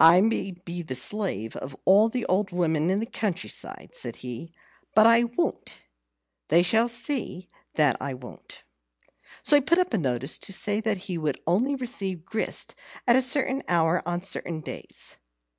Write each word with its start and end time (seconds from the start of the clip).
"I 0.00 0.22
may 0.22 0.52
be 0.52 0.80
the 0.80 0.94
slave 0.94 1.54
of 1.54 1.76
all 1.84 2.08
the 2.08 2.24
old 2.24 2.52
women 2.52 2.88
in 2.88 3.00
the 3.00 3.04
country 3.04 3.50
side," 3.50 3.90
said 3.92 4.16
he; 4.24 4.50
"but 4.94 5.06
I 5.06 5.24
won't 5.24 5.82
they 6.48 6.62
shall 6.62 6.88
see 6.88 7.50
that 7.74 7.94
I 8.00 8.14
won't." 8.14 8.64
So 9.42 9.56
he 9.56 9.60
put 9.60 9.76
up 9.76 9.92
a 9.92 9.98
notice 9.98 10.38
to 10.38 10.54
say 10.54 10.80
that 10.80 10.96
he 11.04 11.18
would 11.18 11.42
only 11.46 11.74
receive 11.74 12.24
grist 12.24 12.76
at 13.06 13.14
a 13.16 13.20
certain 13.20 13.62
hour 13.68 14.02
on 14.08 14.22
certain 14.22 14.62
days. 14.62 15.18